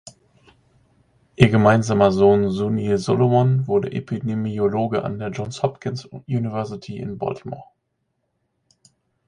[1.35, 7.65] Ihr gemeinsamer Sohn Sunil Solomon wurde Epidemiologe an der Johns Hopkins University in Baltimore.